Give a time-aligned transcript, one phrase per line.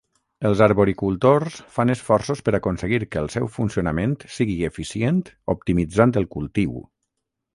[0.49, 5.23] Els arboricultors fan esforços per aconseguir que el seu funcionament sigui eficient
[5.55, 6.75] optimitzant el cultiu.